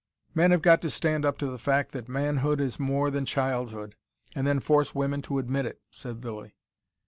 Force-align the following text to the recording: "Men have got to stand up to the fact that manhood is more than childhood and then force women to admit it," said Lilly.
"Men 0.33 0.49
have 0.49 0.63
got 0.63 0.81
to 0.81 0.89
stand 0.89 1.25
up 1.25 1.37
to 1.37 1.45
the 1.45 1.59
fact 1.59 1.91
that 1.91 2.09
manhood 2.09 2.59
is 2.59 2.79
more 2.79 3.11
than 3.11 3.23
childhood 3.23 3.95
and 4.33 4.47
then 4.47 4.59
force 4.59 4.95
women 4.95 5.21
to 5.21 5.37
admit 5.37 5.67
it," 5.67 5.79
said 5.91 6.25
Lilly. 6.25 6.55